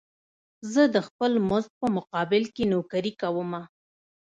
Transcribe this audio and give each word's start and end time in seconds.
زه 0.73 0.83
د 0.95 0.97
خپل 1.07 1.31
مزد 1.49 1.71
په 1.81 1.87
مقابل 1.97 2.43
کې 2.55 2.63
نوکري 2.73 3.13
کومه. 3.21 3.61